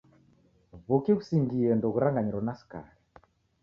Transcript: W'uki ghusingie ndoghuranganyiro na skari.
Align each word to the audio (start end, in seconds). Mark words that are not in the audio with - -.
W'uki 0.87 1.11
ghusingie 1.17 1.69
ndoghuranganyiro 1.75 2.39
na 2.45 2.53
skari. 2.59 2.93